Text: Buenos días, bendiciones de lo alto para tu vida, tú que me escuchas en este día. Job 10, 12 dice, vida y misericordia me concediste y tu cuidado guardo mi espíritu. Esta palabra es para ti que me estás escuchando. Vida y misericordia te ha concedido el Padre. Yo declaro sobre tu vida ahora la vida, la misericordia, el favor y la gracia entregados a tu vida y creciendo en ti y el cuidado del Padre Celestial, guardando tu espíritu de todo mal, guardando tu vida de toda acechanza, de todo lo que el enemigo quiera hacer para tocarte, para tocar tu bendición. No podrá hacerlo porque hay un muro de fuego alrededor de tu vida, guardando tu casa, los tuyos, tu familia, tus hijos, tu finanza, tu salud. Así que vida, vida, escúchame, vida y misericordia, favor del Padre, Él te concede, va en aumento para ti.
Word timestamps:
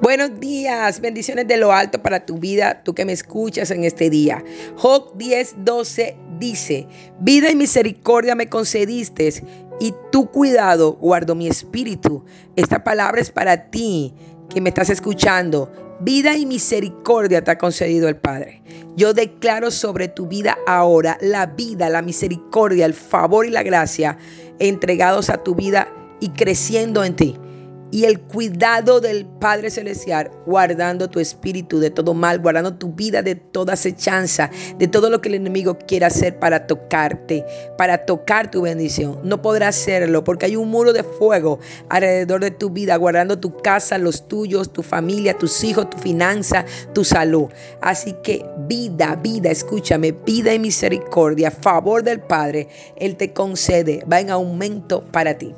Buenos 0.00 0.40
días, 0.40 1.00
bendiciones 1.00 1.46
de 1.46 1.56
lo 1.56 1.72
alto 1.72 2.02
para 2.02 2.26
tu 2.26 2.36
vida, 2.38 2.82
tú 2.82 2.94
que 2.94 3.04
me 3.04 3.12
escuchas 3.12 3.70
en 3.70 3.84
este 3.84 4.10
día. 4.10 4.42
Job 4.76 5.16
10, 5.16 5.54
12 5.58 6.16
dice, 6.40 6.88
vida 7.20 7.48
y 7.48 7.54
misericordia 7.54 8.34
me 8.34 8.48
concediste 8.48 9.32
y 9.78 9.94
tu 10.10 10.28
cuidado 10.32 10.94
guardo 10.94 11.36
mi 11.36 11.46
espíritu. 11.46 12.24
Esta 12.56 12.82
palabra 12.82 13.20
es 13.20 13.30
para 13.30 13.70
ti 13.70 14.12
que 14.50 14.60
me 14.60 14.70
estás 14.70 14.90
escuchando. 14.90 15.70
Vida 16.00 16.36
y 16.36 16.44
misericordia 16.44 17.44
te 17.44 17.52
ha 17.52 17.58
concedido 17.58 18.08
el 18.08 18.16
Padre. 18.16 18.62
Yo 18.96 19.14
declaro 19.14 19.70
sobre 19.70 20.08
tu 20.08 20.26
vida 20.26 20.58
ahora 20.66 21.16
la 21.20 21.46
vida, 21.46 21.88
la 21.88 22.02
misericordia, 22.02 22.84
el 22.84 22.94
favor 22.94 23.46
y 23.46 23.50
la 23.50 23.62
gracia 23.62 24.18
entregados 24.58 25.30
a 25.30 25.42
tu 25.44 25.54
vida 25.54 25.88
y 26.18 26.30
creciendo 26.30 27.04
en 27.04 27.14
ti 27.14 27.38
y 27.94 28.06
el 28.06 28.20
cuidado 28.20 29.00
del 29.00 29.24
Padre 29.24 29.70
Celestial, 29.70 30.28
guardando 30.46 31.08
tu 31.08 31.20
espíritu 31.20 31.78
de 31.78 31.90
todo 31.90 32.12
mal, 32.12 32.40
guardando 32.40 32.74
tu 32.74 32.92
vida 32.92 33.22
de 33.22 33.36
toda 33.36 33.74
acechanza, 33.74 34.50
de 34.78 34.88
todo 34.88 35.08
lo 35.10 35.20
que 35.20 35.28
el 35.28 35.36
enemigo 35.36 35.78
quiera 35.86 36.08
hacer 36.08 36.36
para 36.40 36.66
tocarte, 36.66 37.44
para 37.78 37.98
tocar 38.04 38.50
tu 38.50 38.62
bendición. 38.62 39.20
No 39.22 39.40
podrá 39.40 39.68
hacerlo 39.68 40.24
porque 40.24 40.46
hay 40.46 40.56
un 40.56 40.70
muro 40.70 40.92
de 40.92 41.04
fuego 41.04 41.60
alrededor 41.88 42.40
de 42.40 42.50
tu 42.50 42.68
vida, 42.68 42.96
guardando 42.96 43.38
tu 43.38 43.56
casa, 43.58 43.96
los 43.96 44.26
tuyos, 44.26 44.72
tu 44.72 44.82
familia, 44.82 45.38
tus 45.38 45.62
hijos, 45.62 45.88
tu 45.88 45.98
finanza, 45.98 46.64
tu 46.94 47.04
salud. 47.04 47.46
Así 47.80 48.12
que 48.24 48.44
vida, 48.66 49.14
vida, 49.22 49.52
escúchame, 49.52 50.10
vida 50.10 50.52
y 50.52 50.58
misericordia, 50.58 51.52
favor 51.52 52.02
del 52.02 52.18
Padre, 52.18 52.66
Él 52.96 53.14
te 53.14 53.32
concede, 53.32 54.04
va 54.12 54.18
en 54.18 54.30
aumento 54.30 55.04
para 55.12 55.38
ti. 55.38 55.54